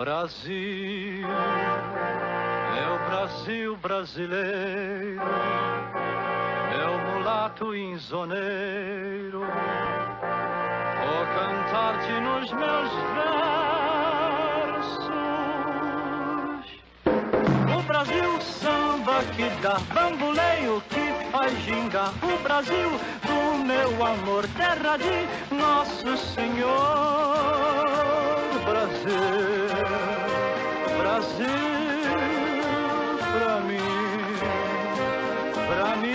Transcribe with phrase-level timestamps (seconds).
[0.00, 1.28] Brasil,
[2.74, 5.20] é o Brasil brasileiro,
[6.72, 9.40] é o mulato insoneiro.
[11.00, 12.90] Vou cantar-te nos meus
[14.64, 15.06] versos.
[17.76, 22.14] O Brasil samba que dá bamboleio que faz gingar.
[22.22, 22.88] O Brasil
[23.26, 27.60] do meu amor, terra de Nosso Senhor.
[28.70, 29.10] Brasil,
[30.96, 31.44] Brasil,
[33.32, 33.78] pra mim,
[35.66, 36.14] pra mim.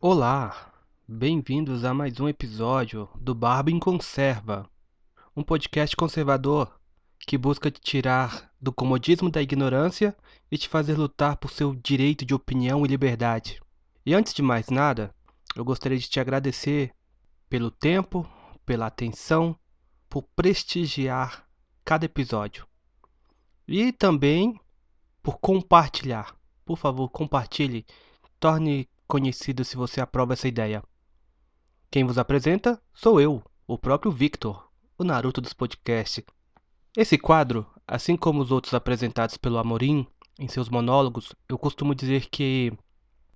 [0.00, 0.72] Olá,
[1.06, 4.66] bem-vindos a mais um episódio do Barba em Conserva,
[5.36, 6.80] um podcast conservador
[7.26, 10.16] que busca te tirar do comodismo da ignorância
[10.50, 13.60] e te fazer lutar por seu direito de opinião e liberdade.
[14.06, 15.14] E antes de mais nada,
[15.54, 16.92] eu gostaria de te agradecer
[17.48, 18.28] pelo tempo,
[18.64, 19.58] pela atenção,
[20.08, 21.46] por prestigiar
[21.84, 22.66] cada episódio.
[23.66, 24.58] E também
[25.22, 26.36] por compartilhar.
[26.64, 27.86] Por favor, compartilhe.
[28.38, 30.82] Torne conhecido se você aprova essa ideia.
[31.90, 36.24] Quem vos apresenta sou eu, o próprio Victor, o Naruto dos podcasts.
[36.96, 40.06] Esse quadro, assim como os outros apresentados pelo Amorim
[40.38, 42.72] em seus monólogos, eu costumo dizer que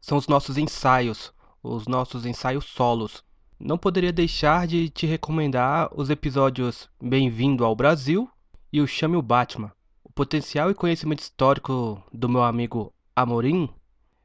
[0.00, 1.32] são os nossos ensaios
[1.62, 3.24] os nossos ensaios solos.
[3.58, 8.28] Não poderia deixar de te recomendar os episódios Bem-vindo ao Brasil
[8.72, 9.72] e o Chame o Batman.
[10.02, 13.68] O potencial e conhecimento histórico do meu amigo Amorim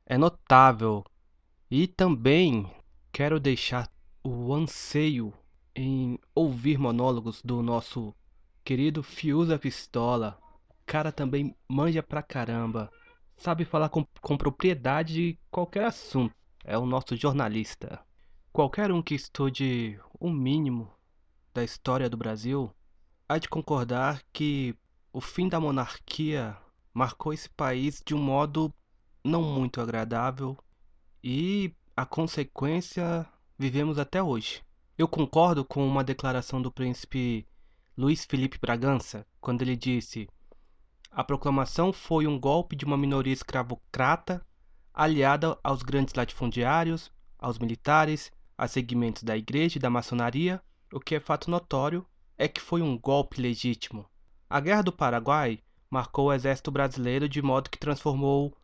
[0.05, 1.05] é notável.
[1.69, 2.65] E também
[3.11, 3.87] quero deixar
[4.23, 5.31] o anseio
[5.75, 8.15] em ouvir monólogos do nosso
[8.63, 10.39] querido Fiusa Pistola.
[10.69, 12.89] O cara também manja pra caramba.
[13.35, 16.33] Sabe falar com, com propriedade de qualquer assunto
[16.67, 17.99] é o nosso jornalista.
[18.51, 20.91] Qualquer um que estude o um mínimo
[21.53, 22.69] da história do Brasil
[23.27, 24.75] há de concordar que
[25.13, 26.57] o fim da monarquia
[26.93, 28.71] marcou esse país de um modo
[29.23, 30.57] não muito agradável
[31.23, 33.25] e a consequência
[33.57, 34.61] vivemos até hoje.
[34.97, 37.47] Eu concordo com uma declaração do príncipe
[37.95, 40.27] Luiz Felipe Bragança quando ele disse:
[41.09, 44.45] A proclamação foi um golpe de uma minoria escravocrata
[44.97, 50.59] aliada aos grandes latifundiários, aos militares, a segmentos da igreja e da maçonaria,
[50.91, 52.03] o que é fato notório
[52.35, 54.09] é que foi um golpe legítimo.
[54.49, 58.57] A Guerra do Paraguai marcou o exército brasileiro de modo que transformou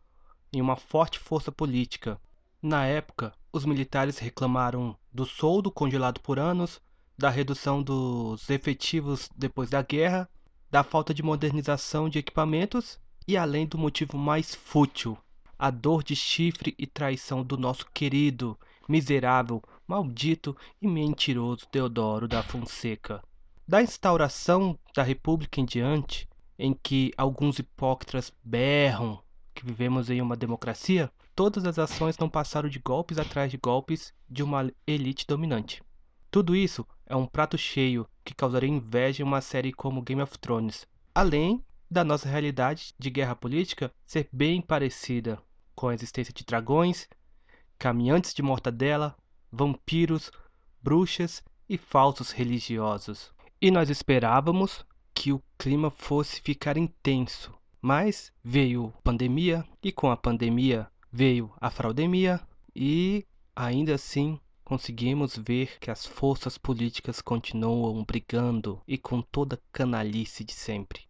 [0.52, 2.20] em uma forte força política.
[2.60, 6.80] Na época, os militares reclamaram do soldo congelado por anos,
[7.16, 10.28] da redução dos efetivos depois da guerra,
[10.68, 15.16] da falta de modernização de equipamentos e além do motivo mais fútil,
[15.64, 18.54] a dor de chifre e traição do nosso querido,
[18.86, 23.22] miserável, maldito e mentiroso Teodoro da Fonseca.
[23.66, 29.22] Da instauração da República em diante, em que alguns hipócritas berram
[29.54, 34.12] que vivemos em uma democracia, todas as ações não passaram de golpes atrás de golpes
[34.28, 35.82] de uma elite dominante.
[36.30, 40.38] Tudo isso é um prato cheio que causaria inveja em uma série como Game of
[40.38, 45.42] Thrones, além da nossa realidade de guerra política ser bem parecida
[45.74, 47.08] com a existência de dragões,
[47.78, 49.16] caminhantes de mortadela,
[49.50, 50.30] vampiros,
[50.82, 53.32] bruxas e falsos religiosos.
[53.60, 60.16] E nós esperávamos que o clima fosse ficar intenso, mas veio pandemia e com a
[60.16, 62.40] pandemia veio a fraudemia
[62.74, 63.24] e
[63.54, 70.52] ainda assim conseguimos ver que as forças políticas continuam brigando e com toda canalice de
[70.52, 71.02] sempre.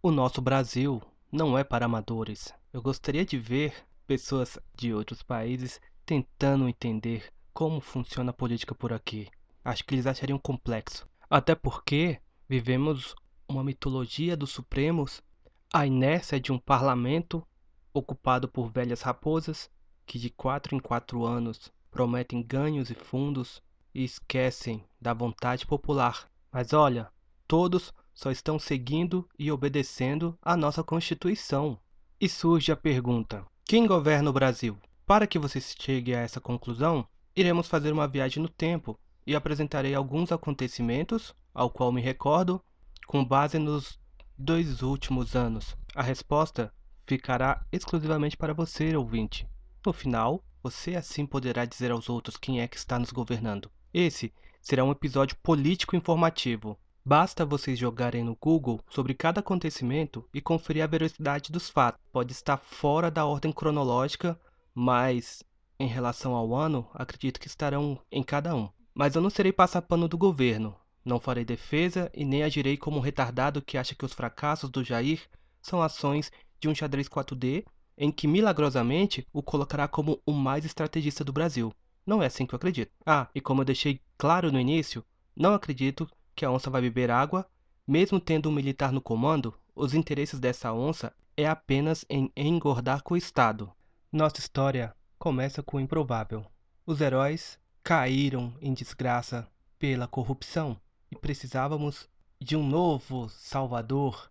[0.00, 1.02] O nosso Brasil
[1.32, 2.52] não é para amadores.
[2.72, 3.74] Eu gostaria de ver
[4.08, 9.28] pessoas de outros países tentando entender como funciona a política por aqui.
[9.62, 11.06] Acho que eles achariam complexo.
[11.28, 12.18] Até porque
[12.48, 13.14] vivemos
[13.46, 15.22] uma mitologia dos Supremos,
[15.70, 17.46] a inércia de um parlamento
[17.92, 19.70] ocupado por velhas raposas
[20.06, 23.62] que de quatro em quatro anos prometem ganhos e fundos
[23.94, 26.30] e esquecem da vontade popular.
[26.50, 27.12] Mas olha,
[27.46, 31.78] todos só estão seguindo e obedecendo a nossa Constituição.
[32.18, 34.78] E surge a pergunta: quem governa o Brasil?
[35.04, 37.06] Para que você chegue a essa conclusão,
[37.36, 42.64] iremos fazer uma viagem no tempo e apresentarei alguns acontecimentos, ao qual me recordo,
[43.06, 44.00] com base nos
[44.38, 45.76] dois últimos anos.
[45.94, 46.72] A resposta
[47.06, 49.46] ficará exclusivamente para você, ouvinte.
[49.84, 53.70] No final, você assim poderá dizer aos outros quem é que está nos governando.
[53.92, 54.32] Esse
[54.62, 56.78] será um episódio político informativo,
[57.08, 61.98] Basta vocês jogarem no Google sobre cada acontecimento e conferir a veracidade dos fatos.
[62.12, 64.38] Pode estar fora da ordem cronológica,
[64.74, 65.42] mas
[65.80, 68.68] em relação ao ano, acredito que estarão em cada um.
[68.92, 70.76] Mas eu não serei passapano do governo.
[71.02, 74.84] Não farei defesa e nem agirei como um retardado que acha que os fracassos do
[74.84, 75.22] Jair
[75.62, 77.64] são ações de um xadrez 4D
[77.96, 81.72] em que milagrosamente o colocará como o mais estrategista do Brasil.
[82.04, 82.92] Não é assim que eu acredito.
[83.06, 85.02] Ah, e como eu deixei claro no início,
[85.34, 86.06] não acredito
[86.38, 87.44] que a onça vai beber água,
[87.84, 93.14] mesmo tendo um militar no comando, os interesses dessa onça é apenas em engordar com
[93.14, 93.72] o Estado.
[94.12, 96.46] Nossa história começa com o improvável.
[96.86, 99.48] Os heróis caíram em desgraça
[99.80, 100.80] pela corrupção
[101.10, 102.08] e precisávamos
[102.40, 104.30] de um novo Salvador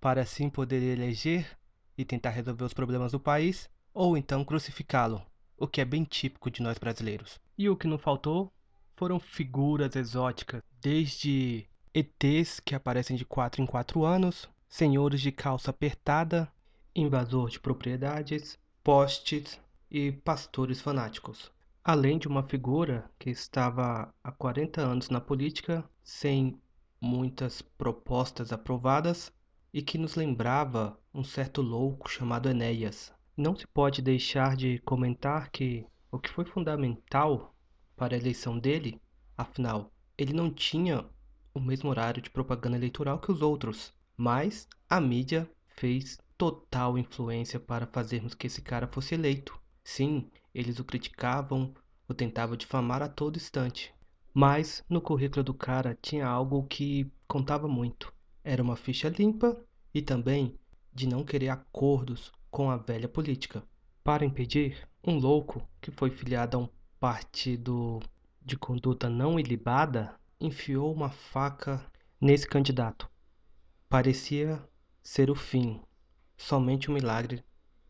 [0.00, 1.58] para assim poder eleger
[1.96, 5.20] e tentar resolver os problemas do país, ou então crucificá-lo,
[5.56, 7.40] o que é bem típico de nós brasileiros.
[7.58, 8.52] E o que não faltou
[8.98, 15.70] foram figuras exóticas, desde ETs que aparecem de 4 em 4 anos, senhores de calça
[15.70, 16.52] apertada,
[16.96, 21.52] invasor de propriedades, postes e pastores fanáticos.
[21.84, 26.60] Além de uma figura que estava há 40 anos na política, sem
[27.00, 29.32] muitas propostas aprovadas,
[29.72, 33.12] e que nos lembrava um certo louco chamado Enéas.
[33.36, 37.54] Não se pode deixar de comentar que o que foi fundamental
[37.98, 39.02] para a eleição dele,
[39.36, 41.04] afinal, ele não tinha
[41.52, 47.58] o mesmo horário de propaganda eleitoral que os outros, mas a mídia fez total influência
[47.58, 49.60] para fazermos que esse cara fosse eleito.
[49.82, 51.74] Sim, eles o criticavam,
[52.06, 53.92] o tentavam difamar a todo instante.
[54.32, 58.14] Mas no currículo do cara tinha algo que contava muito.
[58.44, 59.60] Era uma ficha limpa
[59.92, 60.56] e também
[60.94, 63.64] de não querer acordos com a velha política.
[64.04, 66.68] Para impedir, um louco que foi filiado a um
[67.00, 68.00] partido
[68.42, 71.84] de conduta não ilibada enfiou uma faca
[72.20, 73.08] nesse candidato.
[73.88, 74.62] Parecia
[75.02, 75.80] ser o fim.
[76.36, 77.44] Somente um milagre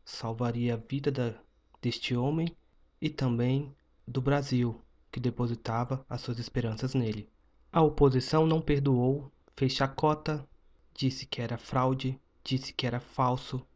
[0.05, 1.35] salvaria a vida da,
[1.81, 2.55] deste homem
[3.01, 3.75] e também
[4.07, 7.29] do Brasil, que depositava as suas esperanças nele.
[7.73, 10.49] A oposição não perdoou fez chacota,
[10.95, 13.67] disse que era fraude, disse que era falso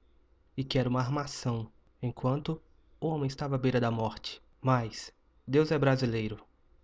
[0.56, 1.68] e que era uma armação,
[2.00, 2.62] enquanto
[3.00, 4.40] o homem estava à beira da morte.
[4.60, 5.12] Mas
[5.46, 6.38] Deus é brasileiro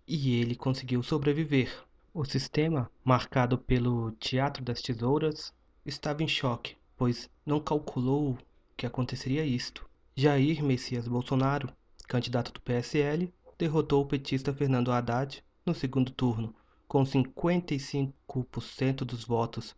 [0.05, 1.71] e ele conseguiu sobreviver.
[2.13, 5.53] O sistema, marcado pelo Teatro das Tesouras,
[5.85, 8.37] estava em choque, pois não calculou
[8.75, 9.89] que aconteceria isto.
[10.13, 11.71] Jair Messias Bolsonaro,
[12.05, 16.53] candidato do PSL, derrotou o petista Fernando Haddad no segundo turno,
[16.85, 19.73] com 55% dos votos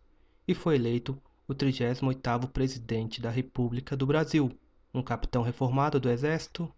[0.46, 4.50] e foi eleito o 38º presidente da República do Brasil,
[4.92, 6.72] um capitão reformado do Exército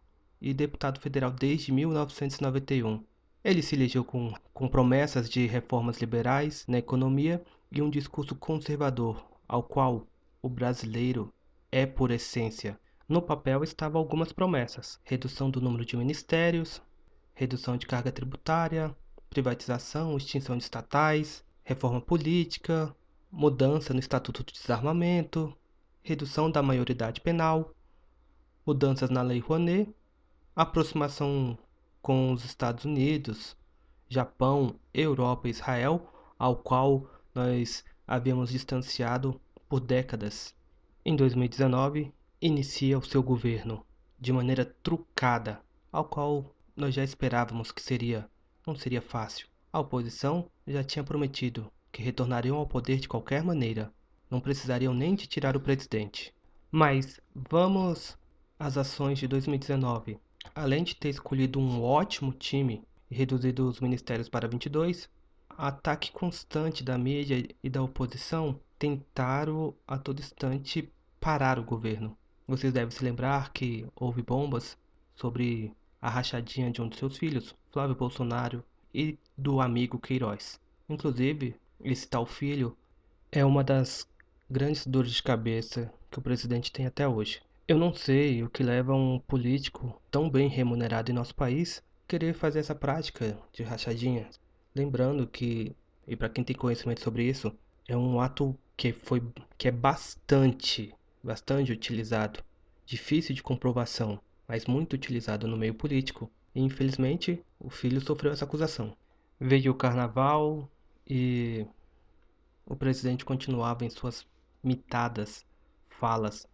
[0.44, 3.02] e deputado federal desde 1991.
[3.42, 7.42] Ele se elegeu com, com promessas de reformas liberais na economia
[7.72, 10.06] e um discurso conservador, ao qual
[10.42, 11.32] o brasileiro
[11.72, 12.78] é por essência.
[13.08, 16.82] No papel estavam algumas promessas: redução do número de ministérios,
[17.34, 18.94] redução de carga tributária,
[19.30, 22.94] privatização, extinção de estatais, reforma política,
[23.32, 25.56] mudança no Estatuto de Desarmamento,
[26.02, 27.74] redução da maioridade penal,
[28.66, 29.88] mudanças na Lei Rouanet,
[30.54, 31.58] aproximação
[32.00, 33.56] com os Estados Unidos,
[34.08, 36.06] Japão, Europa e Israel,
[36.38, 40.54] ao qual nós havíamos distanciado por décadas.
[41.04, 43.84] Em 2019, inicia o seu governo
[44.20, 45.60] de maneira trucada,
[45.90, 48.28] ao qual nós já esperávamos que seria
[48.66, 49.46] não seria fácil.
[49.72, 53.92] A oposição já tinha prometido que retornariam ao poder de qualquer maneira.
[54.30, 56.32] Não precisariam nem de tirar o presidente.
[56.70, 58.16] Mas vamos
[58.58, 60.18] às ações de 2019.
[60.54, 65.08] Além de ter escolhido um ótimo time e reduzido os ministérios para 22,
[65.48, 72.16] ataque constante da mídia e da oposição tentaram a todo instante parar o governo.
[72.46, 74.76] Vocês devem se lembrar que houve bombas
[75.14, 80.60] sobre a rachadinha de um de seus filhos, Flávio Bolsonaro, e do amigo Queiroz.
[80.88, 82.76] Inclusive, esse tal filho
[83.32, 84.06] é uma das
[84.50, 87.40] grandes dores de cabeça que o presidente tem até hoje.
[87.66, 92.34] Eu não sei o que leva um político tão bem remunerado em nosso país querer
[92.34, 94.28] fazer essa prática de rachadinha.
[94.74, 95.74] Lembrando que,
[96.06, 97.52] e para quem tem conhecimento sobre isso,
[97.88, 99.22] é um ato que foi
[99.56, 102.42] que é bastante, bastante utilizado,
[102.84, 108.44] difícil de comprovação mas muito utilizado no meio político, e infelizmente o filho sofreu essa
[108.44, 108.96] acusação.
[109.40, 110.70] Veio o carnaval
[111.06, 111.66] e
[112.66, 114.26] o presidente continuava em suas
[114.62, 115.44] mitadas
[115.88, 116.46] falas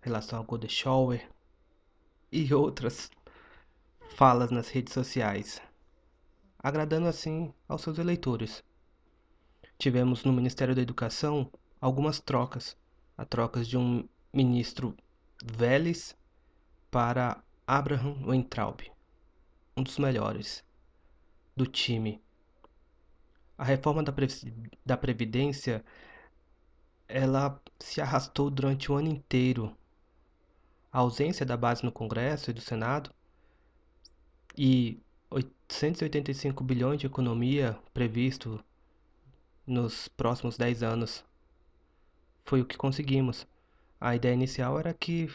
[0.00, 1.28] relação ao Golden Shower
[2.32, 3.10] e outras
[4.16, 5.60] falas nas redes sociais,
[6.58, 8.62] agradando assim aos seus eleitores.
[9.78, 12.76] Tivemos no Ministério da Educação algumas trocas,
[13.16, 14.94] a trocas de um ministro
[15.42, 16.16] Vélez
[16.90, 18.80] para Abraham Weintraub,
[19.76, 20.62] um dos melhores.
[21.56, 22.20] do time.
[23.58, 24.14] A reforma da,
[24.84, 25.84] da Previdência
[27.06, 29.76] ela se arrastou durante o ano inteiro.
[30.92, 33.14] A ausência da base no Congresso e do Senado
[34.58, 38.62] e 885 bilhões de economia previsto
[39.64, 41.24] nos próximos 10 anos
[42.44, 43.46] foi o que conseguimos.
[44.00, 45.30] A ideia inicial era que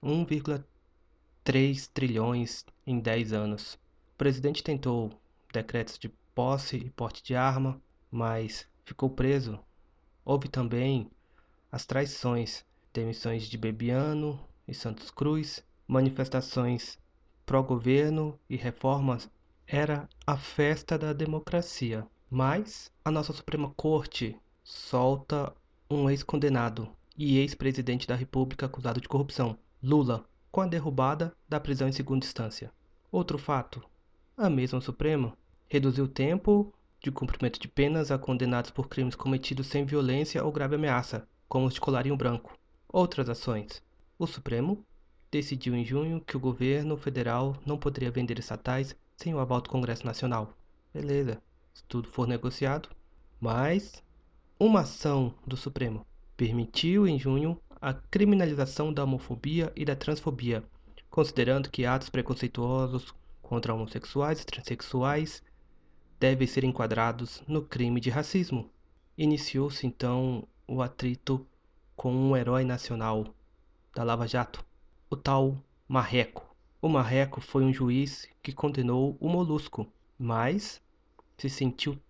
[0.00, 3.74] 1,3 trilhões em 10 anos.
[4.14, 5.10] O presidente tentou
[5.52, 9.58] decretos de posse e porte de arma, mas ficou preso.
[10.24, 11.10] Houve também
[11.72, 16.98] as traições, demissões de Bebiano e Santos Cruz, manifestações
[17.44, 19.28] pró-governo e reformas.
[19.66, 22.06] Era a festa da democracia.
[22.30, 25.52] Mas a nossa Suprema Corte solta
[25.90, 31.88] um ex-condenado e ex-presidente da República acusado de corrupção, Lula, com a derrubada da prisão
[31.88, 32.72] em segunda instância.
[33.10, 33.82] Outro fato:
[34.36, 35.36] a mesma Suprema
[35.68, 36.72] reduziu o tempo
[37.02, 41.66] de cumprimento de penas a condenados por crimes cometidos sem violência ou grave ameaça, como
[41.66, 42.56] os de colarinho branco.
[42.88, 43.82] Outras ações:
[44.20, 44.84] o Supremo
[45.30, 49.70] decidiu em junho que o governo federal não poderia vender estatais sem o aval do
[49.70, 50.52] Congresso Nacional.
[50.92, 52.90] Beleza, se tudo for negociado.
[53.40, 54.04] Mas
[54.58, 60.62] uma ação do Supremo permitiu em junho a criminalização da homofobia e da transfobia,
[61.08, 65.42] considerando que atos preconceituosos contra homossexuais e transexuais
[66.18, 68.68] devem ser enquadrados no crime de racismo.
[69.16, 71.46] Iniciou-se então o atrito
[71.96, 73.34] com um herói nacional
[73.94, 74.64] da Lava Jato,
[75.08, 76.54] o tal Marreco.
[76.80, 79.86] O Marreco foi um juiz que condenou o Molusco,
[80.18, 80.80] mas
[81.36, 82.00] se sentiu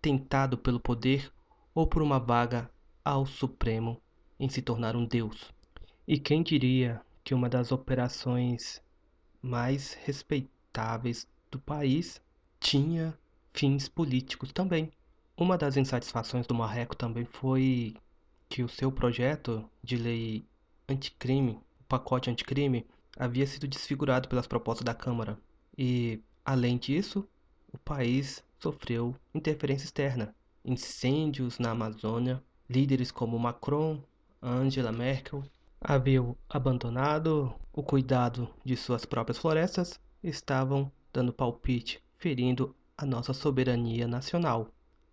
[0.00, 1.32] tentado pelo poder
[1.74, 2.70] ou por uma vaga
[3.04, 4.00] ao Supremo
[4.38, 5.52] em se tornar um deus.
[6.06, 8.82] E quem diria que uma das operações
[9.42, 12.20] mais respeitáveis do país
[12.58, 13.18] tinha
[13.52, 14.92] fins políticos também.
[15.36, 17.96] Uma das insatisfações do Marreco também foi
[18.48, 20.44] que o seu projeto de lei
[20.90, 25.38] anticrime, o pacote anticrime, havia sido desfigurado pelas propostas da Câmara.
[25.76, 27.26] E, além disso,
[27.72, 34.02] o país sofreu interferência externa, incêndios na Amazônia, líderes como Macron,
[34.42, 35.42] Angela Merkel
[35.80, 44.06] haviam abandonado o cuidado de suas próprias florestas, estavam dando palpite, ferindo a nossa soberania
[44.06, 44.68] nacional.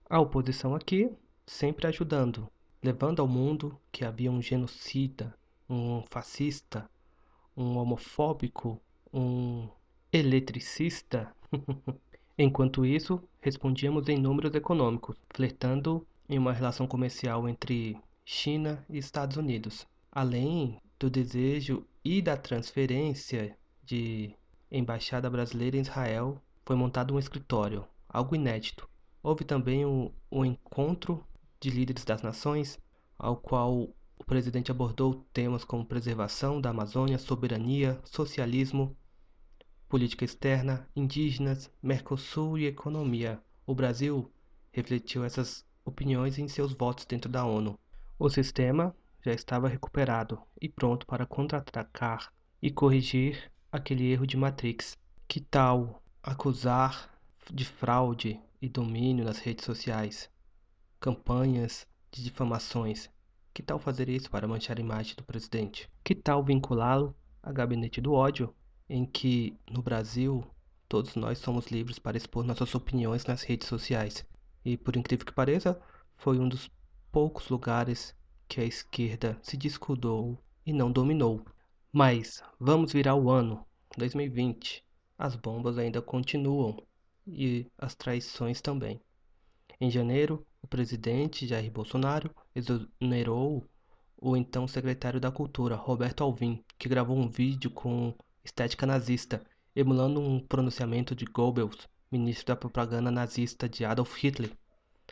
[0.09, 1.09] A oposição aqui
[1.45, 2.49] sempre ajudando,
[2.83, 5.33] levando ao mundo que havia um genocida,
[5.69, 6.89] um fascista,
[7.55, 8.81] um homofóbico,
[9.13, 9.67] um
[10.11, 11.33] eletricista.
[12.37, 19.37] Enquanto isso, respondíamos em números econômicos, flertando em uma relação comercial entre China e Estados
[19.37, 24.35] Unidos, além do desejo e da transferência de
[24.71, 28.89] embaixada brasileira em Israel foi montado um escritório, algo inédito.
[29.23, 30.11] Houve também o,
[30.45, 31.23] encontro
[31.61, 32.77] de líderes das nações,
[33.17, 33.87] ao qual
[34.19, 38.95] o presidente abordou temas como preservação da Amazônia, soberania, socialismo,
[39.87, 43.41] política externa, indígenas, Mercosul e economia.
[43.65, 44.31] O Brasil
[44.71, 47.79] refletiu essas opiniões em seus votos dentro da ONU.
[48.19, 54.97] O sistema já estava recuperado e pronto para contra-atacar e corrigir aquele erro de Matrix.
[55.27, 57.09] Que tal acusar
[57.53, 60.29] de fraude e domínio nas redes sociais,
[60.99, 63.09] campanhas de difamações.
[63.57, 65.89] Que tal fazer isso para manchar a imagem do presidente?
[66.03, 68.53] Que tal vinculá-lo a gabinete do ódio,
[68.87, 70.45] em que no Brasil
[70.87, 74.23] todos nós somos livres para expor nossas opiniões nas redes sociais?
[74.63, 75.81] E por incrível que pareça,
[76.17, 76.69] foi um dos
[77.11, 78.15] poucos lugares
[78.47, 81.43] que a esquerda se descuidou e não dominou.
[81.91, 83.65] Mas vamos virar o ano
[83.97, 84.85] 2020
[85.17, 86.77] as bombas ainda continuam
[87.25, 89.01] e as traições também.
[89.81, 93.69] Em janeiro, o presidente Jair Bolsonaro exonerou
[94.19, 99.45] o então secretário da Cultura, Roberto Alvim, que gravou um vídeo com estética nazista,
[99.75, 104.51] emulando um pronunciamento de Goebbels, ministro da propaganda nazista de Adolf Hitler.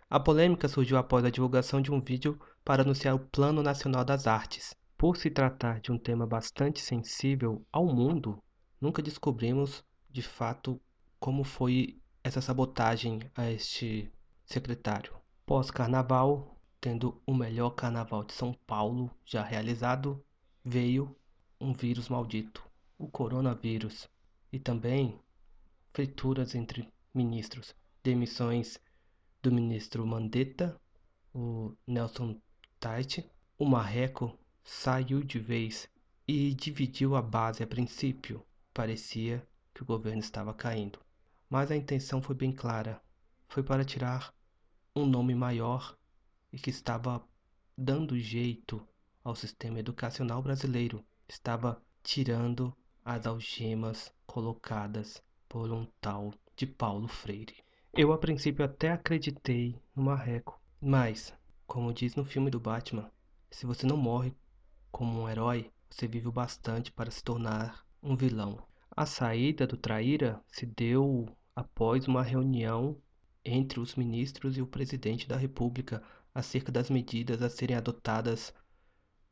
[0.10, 4.26] A polêmica surgiu após a divulgação de um vídeo para anunciar o Plano Nacional das
[4.26, 4.74] Artes.
[4.98, 8.42] Por se tratar de um tema bastante sensível ao mundo,
[8.82, 10.82] nunca descobrimos de fato
[11.20, 14.12] como foi essa sabotagem a este
[14.46, 15.14] secretário.
[15.46, 16.55] Pós-carnaval,
[16.86, 20.24] tendo o melhor carnaval de São Paulo já realizado,
[20.64, 21.16] veio
[21.60, 22.64] um vírus maldito,
[22.96, 24.08] o coronavírus,
[24.54, 25.20] e também
[25.92, 28.80] frituras entre ministros, demissões
[29.42, 30.80] do ministro Mandetta,
[31.34, 32.40] o Nelson
[32.80, 33.28] Tait,
[33.58, 35.90] o Marreco saiu de vez
[36.28, 38.46] e dividiu a base a princípio.
[38.72, 41.00] Parecia que o governo estava caindo.
[41.50, 43.02] mas a intenção foi bem clara.
[43.48, 44.32] Foi para tirar
[44.96, 45.98] um nome maior
[46.56, 47.22] e que estava
[47.78, 48.82] dando jeito
[49.22, 57.58] ao sistema educacional brasileiro, estava tirando as algemas colocadas por um tal de Paulo Freire.
[57.94, 61.34] Eu a princípio até acreditei no Marreco, mas,
[61.68, 63.12] como diz no filme do Batman,
[63.52, 64.34] se você não morre
[64.94, 68.66] como um herói, você vive o bastante para se tornar um vilão.
[68.96, 72.98] A saída do Traíra se deu após uma reunião
[73.44, 76.02] entre os ministros e o presidente da República
[76.36, 78.54] acerca das medidas a serem adotadas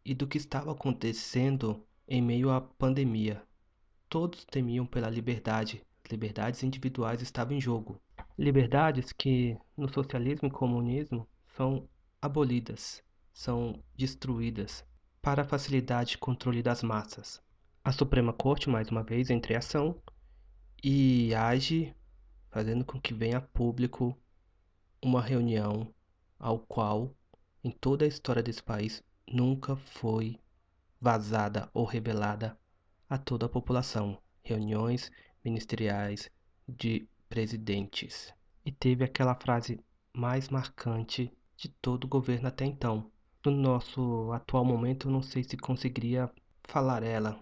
[0.06, 3.44] e do que estava acontecendo em meio à pandemia.
[4.08, 8.02] Todos temiam pela liberdade, liberdades individuais estavam em jogo.
[8.38, 11.90] Liberdades que no socialismo e comunismo são
[12.22, 14.86] abolidas, são destruídas
[15.22, 17.42] para facilidade e controle das massas.
[17.84, 20.02] A Suprema Corte, mais uma vez, entra em ação
[20.82, 21.94] e age
[22.50, 24.18] fazendo com que venha a público
[25.02, 25.94] uma reunião
[26.40, 27.14] ao qual,
[27.64, 30.40] em toda a história desse país, nunca foi
[31.00, 32.58] vazada ou revelada
[33.10, 34.18] a toda a população.
[34.42, 35.12] Reuniões
[35.44, 36.30] ministeriais
[36.68, 38.34] de presidentes.
[38.66, 39.80] E teve aquela frase
[40.14, 43.10] mais marcante de todo o governo até então.
[43.46, 46.32] No nosso atual momento, eu não sei se conseguiria
[46.64, 47.40] falar ela.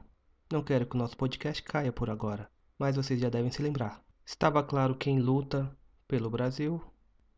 [0.51, 4.03] Não quero que o nosso podcast caia por agora, mas vocês já devem se lembrar.
[4.25, 5.75] Estava claro quem luta
[6.07, 6.81] pelo Brasil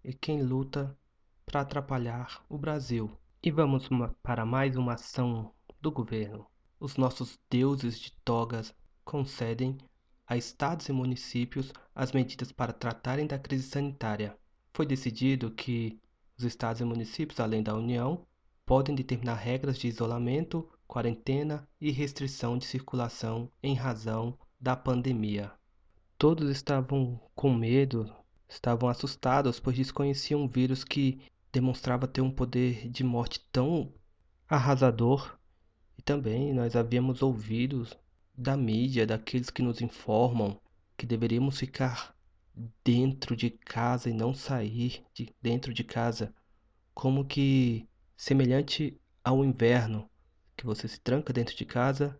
[0.03, 0.97] e quem luta
[1.45, 3.11] para atrapalhar o Brasil.
[3.41, 3.89] E vamos
[4.21, 6.45] para mais uma ação do governo.
[6.79, 8.73] Os nossos deuses de togas
[9.03, 9.77] concedem
[10.25, 14.37] a estados e municípios as medidas para tratarem da crise sanitária.
[14.73, 15.99] Foi decidido que
[16.37, 18.25] os estados e municípios, além da União,
[18.65, 25.51] podem determinar regras de isolamento, quarentena e restrição de circulação em razão da pandemia.
[26.17, 28.09] Todos estavam com medo,
[28.47, 31.21] estavam assustados, pois desconheciam um vírus que
[31.53, 33.93] demonstrava ter um poder de morte tão
[34.49, 35.37] arrasador.
[35.97, 37.87] E também nós havíamos ouvido
[38.35, 40.59] da mídia, daqueles que nos informam
[40.97, 42.15] que deveríamos ficar
[42.83, 46.33] dentro de casa e não sair de dentro de casa,
[46.93, 47.87] como que
[48.17, 50.09] semelhante ao inverno,
[50.57, 52.19] que você se tranca dentro de casa,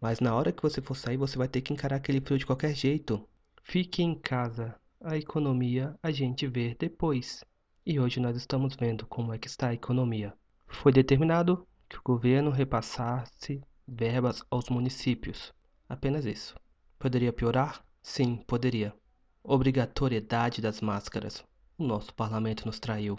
[0.00, 2.46] mas na hora que você for sair você vai ter que encarar aquele frio de
[2.46, 3.28] qualquer jeito.
[3.62, 4.74] Fique em casa.
[5.00, 7.44] A economia a gente vê depois.
[7.84, 10.32] E hoje nós estamos vendo como é que está a economia.
[10.68, 15.52] Foi determinado que o governo repassasse verbas aos municípios.
[15.88, 16.54] Apenas isso.
[16.96, 17.84] Poderia piorar?
[18.00, 18.94] Sim, poderia.
[19.42, 21.44] Obrigatoriedade das máscaras.
[21.76, 23.18] O nosso parlamento nos traiu.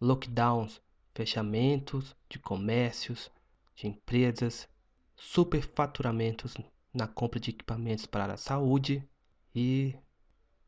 [0.00, 0.80] Lockdowns,
[1.14, 3.30] fechamentos de comércios,
[3.76, 4.66] de empresas,
[5.14, 6.56] superfaturamentos
[6.94, 9.06] na compra de equipamentos para a saúde
[9.54, 9.94] e,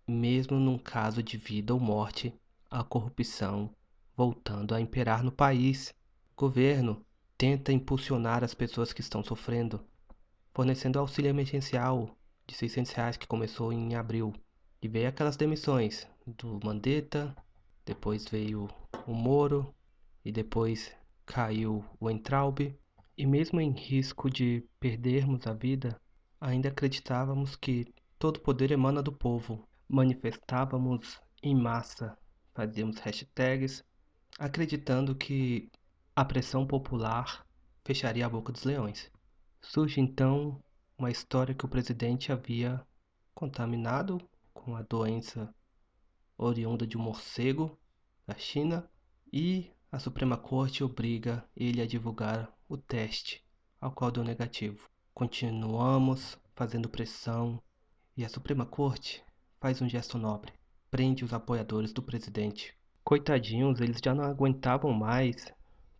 [0.06, 2.38] mesmo num caso de vida ou morte,
[2.74, 3.74] a corrupção
[4.16, 5.94] voltando a imperar no país.
[6.32, 7.04] O governo
[7.38, 9.80] tenta impulsionar as pessoas que estão sofrendo,
[10.52, 14.32] fornecendo auxílio emergencial de 600 reais que começou em abril.
[14.82, 17.34] E veio aquelas demissões do Mandetta,
[17.84, 18.68] depois veio
[19.06, 19.74] o Moro
[20.24, 20.92] e depois
[21.24, 22.60] caiu o Entraub.
[23.16, 26.00] E mesmo em risco de perdermos a vida,
[26.40, 29.68] ainda acreditávamos que Todo poder emana do povo.
[29.86, 32.16] Manifestávamos em massa,
[32.54, 33.84] fazíamos hashtags,
[34.38, 35.70] acreditando que
[36.14, 37.44] a pressão popular
[37.84, 39.10] fecharia a boca dos leões.
[39.60, 40.62] Surge então
[40.96, 42.80] uma história que o presidente havia
[43.34, 44.20] contaminado
[44.52, 45.52] com a doença
[46.38, 47.78] oriunda de um morcego
[48.26, 48.88] da China
[49.32, 53.44] e a Suprema Corte obriga ele a divulgar o teste,
[53.80, 54.88] ao qual deu negativo.
[55.12, 57.62] Continuamos fazendo pressão
[58.16, 59.22] e a Suprema Corte
[59.60, 60.52] faz um gesto nobre,
[60.94, 62.72] prende os apoiadores do presidente.
[63.02, 65.52] Coitadinhos, eles já não aguentavam mais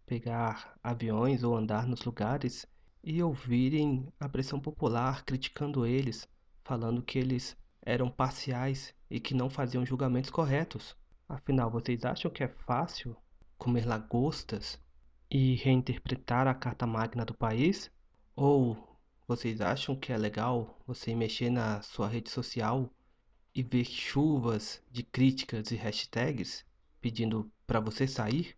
[0.06, 2.64] pegar aviões ou andar nos lugares
[3.02, 6.28] e ouvirem a pressão popular criticando eles,
[6.62, 10.96] falando que eles eram parciais e que não faziam julgamentos corretos.
[11.28, 13.16] Afinal, vocês acham que é fácil
[13.58, 14.80] comer lagostas
[15.28, 17.90] e reinterpretar a Carta Magna do país?
[18.36, 18.78] Ou
[19.26, 22.88] vocês acham que é legal você mexer na sua rede social
[23.54, 26.64] e ver chuvas de críticas e hashtags
[27.00, 28.56] pedindo para você sair?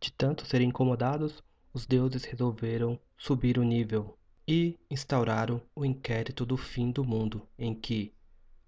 [0.00, 6.56] De tanto serem incomodados, os deuses resolveram subir o nível e instauraram o inquérito do
[6.56, 8.12] fim do mundo, em que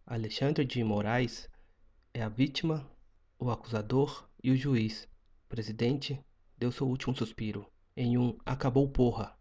[0.07, 1.49] Alexandre de Moraes
[2.13, 2.89] é a vítima,
[3.39, 5.09] o acusador e o juiz.
[5.47, 6.19] O presidente
[6.57, 9.37] deu seu último suspiro em um acabou porra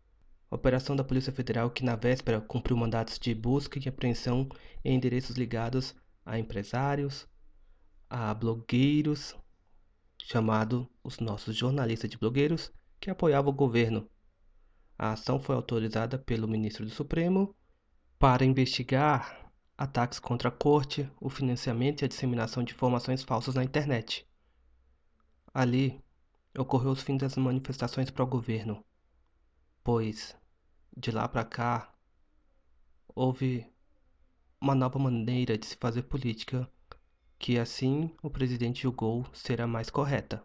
[0.55, 4.47] operação da Polícia Federal que na véspera cumpriu mandatos de busca e apreensão
[4.85, 7.27] em endereços ligados a empresários,
[8.09, 9.35] a blogueiros,
[10.17, 14.09] chamado os nossos jornalistas de blogueiros, que apoiavam o governo.
[14.97, 17.55] A ação foi autorizada pelo ministro do Supremo
[18.17, 23.63] para investigar ataques contra a corte, o financiamento e a disseminação de informações falsas na
[23.63, 24.25] internet.
[25.53, 26.01] Ali
[26.57, 28.85] ocorreu os fins das manifestações pró-governo,
[29.83, 30.37] pois
[30.95, 31.93] de lá para cá
[33.15, 33.72] houve
[34.63, 36.65] uma nova maneira de se fazer política
[37.37, 40.41] que assim o presidente julgou ser a mais correta.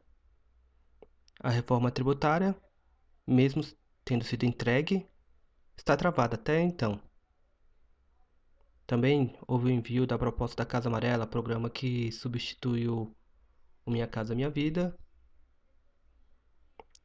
[1.38, 2.52] A reforma tributária,
[3.24, 3.62] mesmo
[4.04, 5.06] tendo sido entregue,
[5.76, 7.00] está travada até então.
[8.88, 13.14] Também houve o envio da proposta da Casa Amarela, programa que substituiu
[13.86, 14.98] o Minha Casa Minha Vida.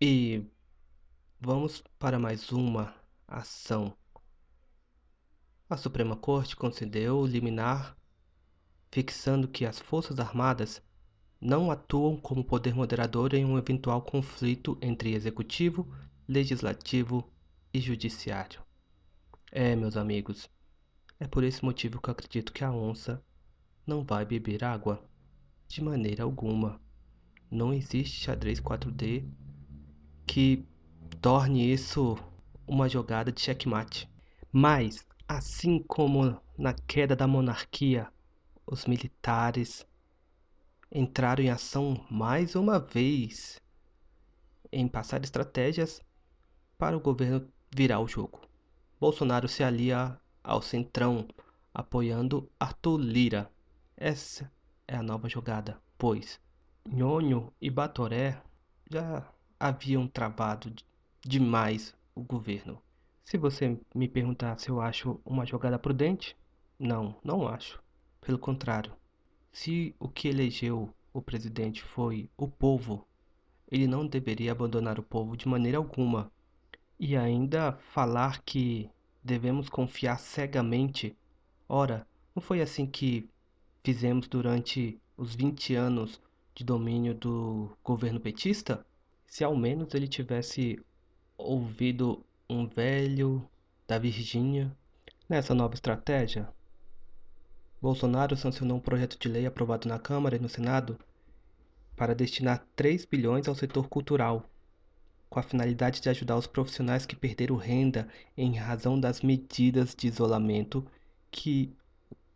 [0.02, 0.43] E
[1.39, 2.91] vamos para mais uma
[3.28, 3.95] ação.
[5.69, 7.97] A Suprema Corte concedeu liminar
[8.91, 10.82] fixando que as Forças Armadas
[11.41, 15.91] não atuam como poder moderador em um eventual conflito entre executivo,
[16.28, 17.28] legislativo
[17.73, 18.62] e judiciário.
[19.52, 20.49] É, meus amigos,
[21.19, 23.23] é por esse motivo que eu acredito que a onça
[23.86, 25.04] não vai beber água.
[25.67, 26.80] De maneira alguma.
[27.49, 29.28] Não existe xadrez 4D
[30.28, 30.65] que
[31.21, 32.17] torne isso
[32.67, 34.10] uma jogada de checkmate.
[34.52, 38.08] Mas, assim como na queda da monarquia,
[38.66, 39.86] os militares
[40.92, 43.60] entraram em ação mais uma vez
[44.72, 46.02] em passar estratégias
[46.78, 48.42] para o governo virar o jogo.
[49.00, 51.28] Bolsonaro se alia ao Centrão,
[51.74, 53.52] apoiando Arthur Lira.
[53.98, 54.52] Essa
[54.88, 56.40] é a nova jogada, pois
[56.86, 58.42] Nhonho e Batoré
[58.90, 59.28] já
[59.60, 60.74] haviam travado
[61.22, 62.82] demais o governo.
[63.24, 66.36] Se você me perguntar se eu acho uma jogada prudente,
[66.78, 67.82] não, não acho.
[68.22, 68.94] Pelo contrário,
[69.52, 73.08] se o que elegeu o presidente foi o povo,
[73.72, 76.32] ele não deveria abandonar o povo de maneira alguma.
[77.00, 78.90] E ainda falar que
[79.24, 81.16] devemos confiar cegamente.
[81.68, 82.06] Ora,
[82.36, 83.30] não foi assim que
[83.84, 86.22] fizemos durante os 20 anos
[86.54, 88.86] de domínio do governo petista?
[89.26, 90.80] Se ao menos ele tivesse
[91.38, 93.48] ouvido um velho
[93.88, 94.72] da Virgínia
[95.28, 96.48] nessa nova estratégia,
[97.82, 100.98] Bolsonaro sancionou um projeto de lei aprovado na Câmara e no Senado
[101.96, 104.48] para destinar 3 bilhões ao setor cultural,
[105.30, 110.08] com a finalidade de ajudar os profissionais que perderam renda em razão das medidas de
[110.08, 110.86] isolamento
[111.32, 111.74] que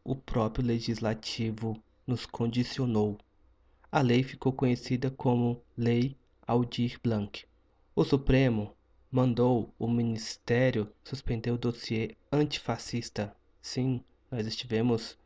[0.03, 3.17] o próprio legislativo nos condicionou.
[3.91, 7.45] A lei ficou conhecida como Lei Aldir Blanc.
[7.95, 8.75] O Supremo
[9.17, 13.35] mandou o Ministério suspender o dossiê antifascista.
[13.59, 15.17] Sim, nós estivemos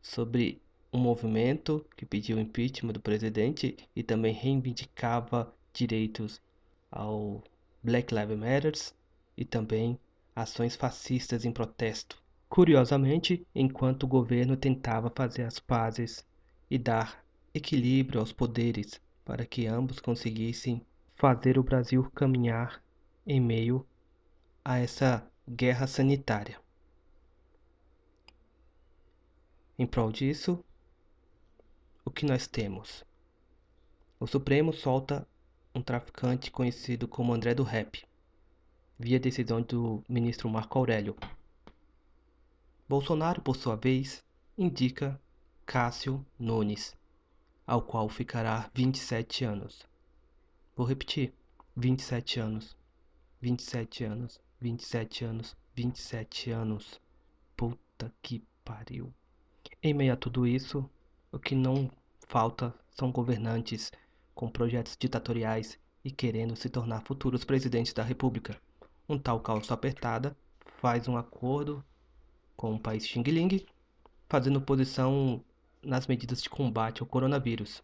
[0.00, 6.40] sobre um movimento que pediu o impeachment do presidente e também reivindicava direitos
[6.92, 7.42] ao
[7.82, 8.72] Black Lives Matter
[9.36, 9.98] e também
[10.36, 12.22] ações fascistas em protesto.
[12.48, 16.24] Curiosamente, enquanto o governo tentava fazer as pazes
[16.70, 20.80] e dar equilíbrio aos poderes para que ambos conseguissem
[21.16, 22.80] fazer o Brasil caminhar
[23.26, 23.86] em meio
[24.64, 26.60] a essa guerra sanitária.
[29.78, 30.62] Em prol disso,
[32.04, 33.04] o que nós temos?
[34.18, 35.26] O Supremo solta
[35.74, 38.04] um traficante conhecido como André do Rap,
[38.98, 41.16] via decisão do ministro Marco Aurélio.
[42.88, 44.24] Bolsonaro, por sua vez,
[44.58, 45.20] indica
[45.64, 46.96] Cássio Nunes,
[47.66, 49.86] ao qual ficará 27 anos.
[50.76, 51.32] Vou repetir:
[51.76, 52.79] 27 anos.
[53.40, 57.00] 27 anos, 27 anos, 27 anos.
[57.56, 59.12] Puta que pariu.
[59.82, 60.88] Em meio a tudo isso,
[61.32, 61.90] o que não
[62.28, 63.90] falta são governantes
[64.34, 68.60] com projetos ditatoriais e querendo se tornar futuros presidentes da República.
[69.08, 70.36] Um tal calço apertada
[70.78, 71.84] faz um acordo
[72.56, 73.66] com o país Xing Ling,
[74.28, 75.42] fazendo posição
[75.82, 77.82] nas medidas de combate ao coronavírus.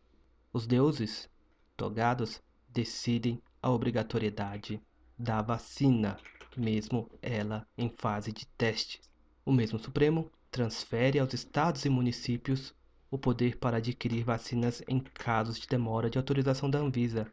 [0.52, 1.30] Os deuses
[1.76, 4.80] togados decidem a obrigatoriedade
[5.18, 6.18] da vacina,
[6.56, 9.00] mesmo ela em fase de teste.
[9.44, 12.74] O mesmo Supremo transfere aos estados e municípios
[13.10, 17.30] o poder para adquirir vacinas em casos de demora de autorização da Anvisa,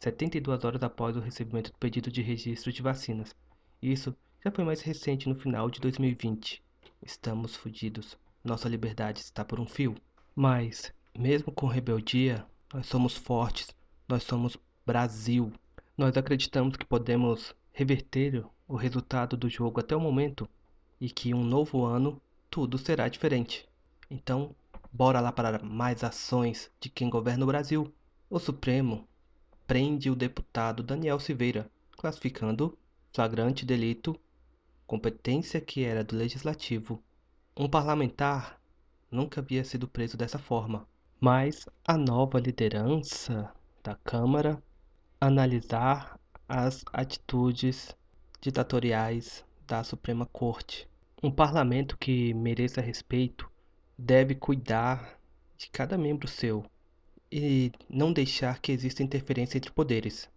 [0.00, 3.34] 72 horas após o recebimento do pedido de registro de vacinas.
[3.80, 6.60] Isso já foi mais recente no final de 2020.
[7.00, 8.18] Estamos fodidos.
[8.42, 9.94] Nossa liberdade está por um fio.
[10.34, 13.68] Mas, mesmo com rebeldia, nós somos fortes.
[14.08, 15.52] Nós somos Brasil.
[15.96, 20.48] Nós acreditamos que podemos reverter o resultado do jogo até o momento
[21.00, 23.68] e que um novo ano tudo será diferente.
[24.10, 24.54] Então,
[24.92, 27.92] bora lá para mais ações de quem governa o Brasil.
[28.30, 29.06] O Supremo
[29.66, 32.76] prende o deputado Daniel Silveira, classificando
[33.12, 34.18] flagrante delito
[34.86, 37.02] competência que era do legislativo.
[37.56, 38.60] Um parlamentar
[39.10, 40.86] nunca havia sido preso dessa forma,
[41.20, 43.50] mas a nova liderança
[43.82, 44.62] da Câmara
[45.22, 47.94] analisar as atitudes
[48.40, 50.88] ditatoriais da Suprema Corte.
[51.22, 53.48] Um parlamento que mereça respeito
[53.96, 55.16] deve cuidar
[55.56, 56.64] de cada membro seu
[57.30, 60.28] e não deixar que exista interferência entre poderes.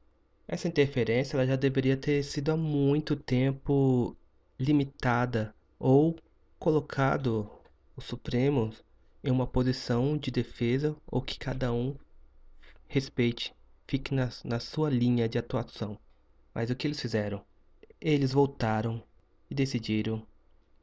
[0.48, 4.16] Essa interferência ela já deveria ter sido há muito tempo
[4.60, 6.16] limitada ou
[6.60, 7.50] colocado
[7.98, 8.72] o Supremo
[9.24, 11.96] em uma posição de defesa ou que cada um
[12.88, 13.52] respeite,
[13.88, 15.98] fique na, na sua linha de atuação.
[16.54, 17.44] Mas o que eles fizeram?
[18.00, 19.04] Eles voltaram
[19.50, 20.26] e decidiram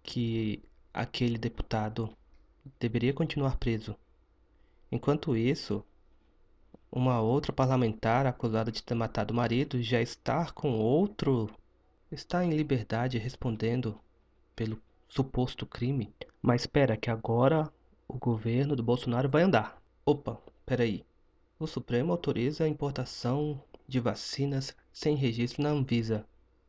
[0.03, 0.63] que
[0.93, 2.15] aquele deputado
[2.79, 3.97] deveria continuar preso.
[4.91, 5.85] Enquanto isso,
[6.91, 11.51] uma outra parlamentar acusada de ter matado o marido já está com outro
[12.11, 13.99] está em liberdade respondendo
[14.55, 16.15] pelo suposto crime.
[16.43, 17.73] Mas espera que agora
[18.07, 19.81] o governo do Bolsonaro vai andar.
[20.05, 21.05] Opa, peraí.
[21.63, 26.27] O Supremo autoriza a importação de vacinas sem registro na Anvisa.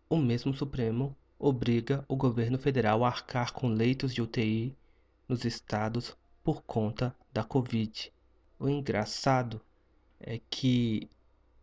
[0.08, 4.77] O mesmo Supremo obriga o governo federal a arcar com leitos de UTI
[5.27, 8.13] nos estados por conta da Covid.
[8.60, 9.60] O engraçado
[10.19, 11.10] é que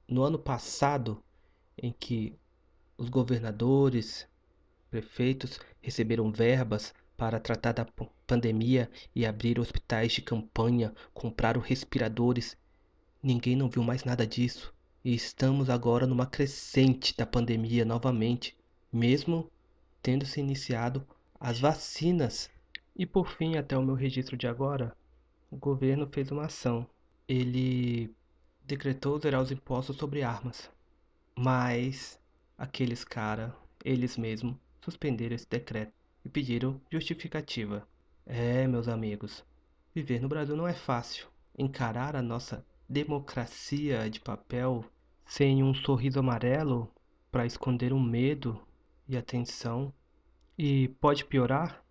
[0.08, 1.22] no ano passado,
[1.78, 2.36] em que
[2.98, 4.26] os governadores,
[4.90, 7.86] prefeitos receberam verbas para tratar da
[8.26, 12.58] pandemia e abrir hospitais de campanha, compraram respiradores,
[13.22, 14.74] ninguém não viu mais nada disso.
[15.04, 18.56] E estamos agora numa crescente da pandemia novamente,
[18.92, 19.50] mesmo
[20.02, 21.06] tendo se iniciado
[21.38, 22.50] as vacinas.
[22.94, 24.94] E por fim, até o meu registro de agora,
[25.50, 26.86] o governo fez uma ação.
[27.26, 28.14] Ele
[28.64, 30.70] decretou zerar os impostos sobre armas.
[31.36, 32.20] Mas
[32.58, 35.92] aqueles cara, eles mesmos, suspenderam esse decreto
[36.24, 37.86] e pediram justificativa.
[38.26, 39.44] É, meus amigos,
[39.94, 41.26] viver no Brasil não é fácil.
[41.58, 44.84] Encarar a nossa democracia de papel
[45.24, 46.92] sem um sorriso amarelo
[47.30, 48.60] para esconder o medo
[49.08, 49.94] e a tensão.
[50.58, 51.84] E pode piorar?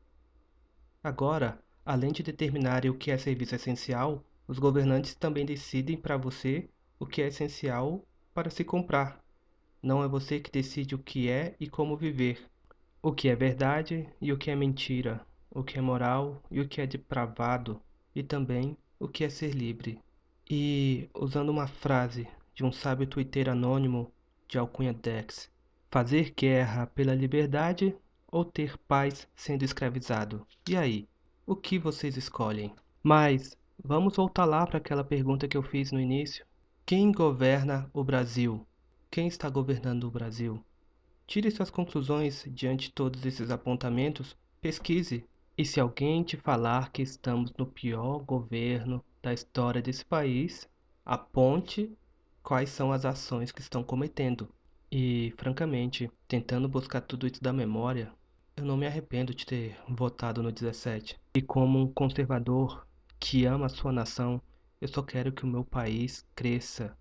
[1.02, 6.68] Agora, além de determinarem o que é serviço essencial, os governantes também decidem para você
[7.00, 9.24] o que é essencial para se comprar.
[9.82, 12.46] Não é você que decide o que é e como viver,
[13.02, 16.68] o que é verdade e o que é mentira, o que é moral e o
[16.68, 17.82] que é depravado,
[18.14, 19.98] e também o que é ser livre.
[20.52, 24.12] E, usando uma frase de um sábio twitter anônimo
[24.48, 25.48] de alcunha Dex,
[25.92, 27.96] fazer guerra pela liberdade
[28.32, 30.48] ou ter paz sendo escravizado?
[30.68, 31.08] E aí,
[31.46, 32.74] o que vocês escolhem?
[33.04, 36.44] Mas vamos voltar lá para aquela pergunta que eu fiz no início.
[36.84, 38.66] Quem governa o Brasil?
[39.12, 40.66] Quem está governando o Brasil?
[41.28, 45.24] Tire suas conclusões diante de todos esses apontamentos, pesquise.
[45.56, 50.70] E se alguém te falar que estamos no pior governo da história desse país,
[51.06, 51.92] aponte
[52.42, 54.50] quais são as ações que estão cometendo.
[54.92, 58.12] E, francamente, tentando buscar tudo isso da memória,
[58.56, 61.20] eu não me arrependo de ter votado no 17.
[61.34, 62.86] E como um conservador
[63.20, 64.42] que ama a sua nação,
[64.82, 66.98] eu só quero que o meu país cresça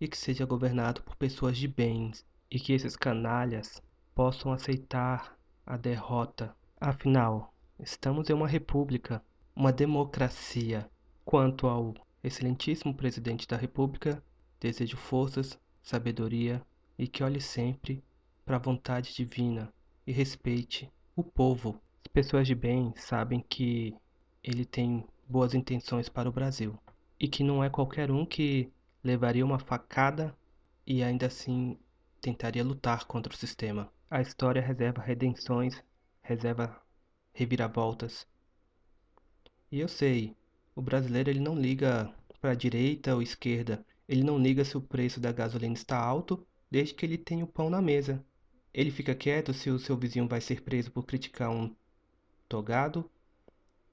[0.00, 3.82] e que seja governado por pessoas de bens e que esses canalhas
[4.14, 6.54] possam aceitar a derrota.
[6.80, 9.22] Afinal, estamos em uma república,
[9.56, 10.88] uma democracia
[11.24, 14.22] Quanto ao excelentíssimo presidente da República,
[14.60, 16.62] desejo forças, sabedoria
[16.98, 18.02] e que olhe sempre
[18.44, 19.72] para a vontade divina
[20.06, 21.80] e respeite o povo.
[22.04, 23.96] As pessoas de bem sabem que
[24.42, 26.78] ele tem boas intenções para o Brasil
[27.18, 28.70] e que não é qualquer um que
[29.02, 30.36] levaria uma facada
[30.86, 31.78] e ainda assim
[32.20, 33.90] tentaria lutar contra o sistema.
[34.10, 35.82] A história reserva redenções,
[36.22, 36.80] reserva
[37.32, 38.26] reviravoltas.
[39.70, 40.36] E eu sei,
[40.76, 43.84] o brasileiro ele não liga para a direita ou esquerda.
[44.08, 47.48] Ele não liga se o preço da gasolina está alto, desde que ele tenha o
[47.48, 48.24] pão na mesa.
[48.72, 51.74] Ele fica quieto se o seu vizinho vai ser preso por criticar um
[52.48, 53.08] togado.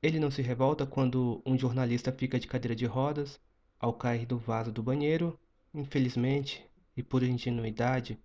[0.01, 3.39] Ele não se revolta quando um jornalista fica de cadeira de rodas
[3.79, 5.39] ao cair do vaso do banheiro.
[5.73, 6.65] Infelizmente,
[6.97, 8.19] e por ingenuidade,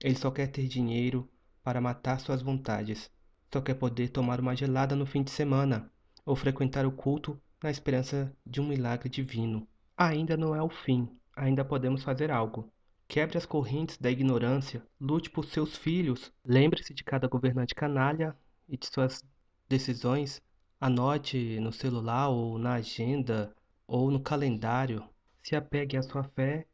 [0.00, 1.28] ele só quer ter dinheiro
[1.62, 3.10] para matar suas vontades.
[3.52, 5.92] Só quer poder tomar uma gelada no fim de semana
[6.24, 9.66] ou frequentar o culto na esperança de um milagre divino.
[9.96, 12.72] Ainda não é o fim, ainda podemos fazer algo.
[13.06, 18.36] Quebre as correntes da ignorância, lute por seus filhos, lembre-se de cada governante canalha
[18.68, 19.24] e de suas
[19.68, 20.42] decisões
[20.80, 23.52] Anote no celular ou na agenda
[23.84, 25.04] ou no calendário.
[25.42, 26.68] Se apegue à sua fé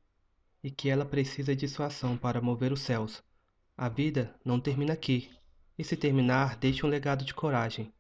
[0.63, 3.25] e que ela precisa de sua ação para mover os céus.
[3.75, 5.31] A vida não termina aqui.
[5.79, 7.91] E se terminar, deixe um legado de coragem.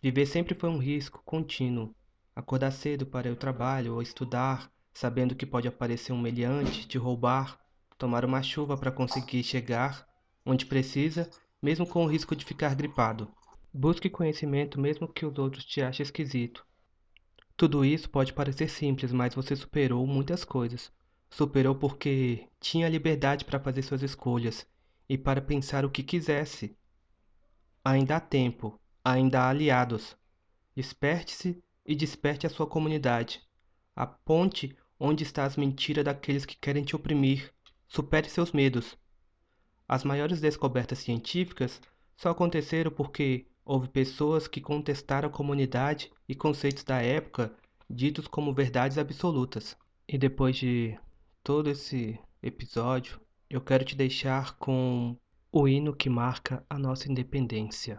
[0.00, 1.92] Viver sempre foi um risco contínuo.
[2.38, 7.58] Acordar cedo para ao trabalho ou estudar, sabendo que pode aparecer um meliante, te roubar,
[7.98, 10.06] tomar uma chuva para conseguir chegar
[10.46, 11.28] onde precisa,
[11.60, 13.28] mesmo com o risco de ficar gripado.
[13.74, 16.64] Busque conhecimento mesmo que os outros te achem esquisito.
[17.56, 20.92] Tudo isso pode parecer simples, mas você superou muitas coisas.
[21.28, 24.64] Superou porque tinha liberdade para fazer suas escolhas
[25.08, 26.78] e para pensar o que quisesse.
[27.84, 30.16] Ainda há tempo, ainda há aliados.
[30.76, 33.40] Desperte-se e desperte a sua comunidade.
[33.96, 37.50] Aponte onde está as mentiras daqueles que querem te oprimir.
[37.88, 38.98] Supere seus medos.
[39.88, 41.80] As maiores descobertas científicas
[42.14, 47.56] só aconteceram porque houve pessoas que contestaram a comunidade e conceitos da época
[47.88, 49.74] ditos como verdades absolutas.
[50.06, 50.98] E depois de
[51.42, 55.16] todo esse episódio, eu quero te deixar com
[55.50, 57.98] o hino que marca a nossa independência.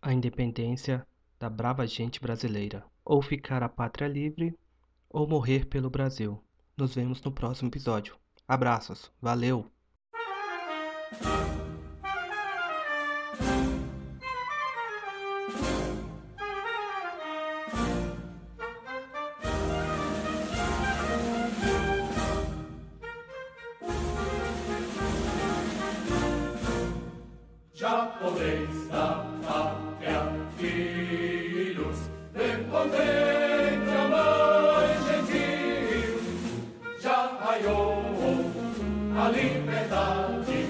[0.00, 1.06] A independência
[1.38, 2.84] da brava gente brasileira.
[3.04, 4.56] Ou ficar a pátria livre,
[5.08, 6.42] ou morrer pelo Brasil.
[6.76, 8.16] Nos vemos no próximo episódio.
[8.46, 9.70] Abraços, valeu!
[39.14, 40.66] a liberdade,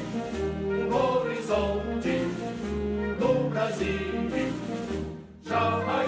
[0.67, 2.27] um horizonte
[3.21, 4.13] no Brasil.
[5.45, 6.02] Jamais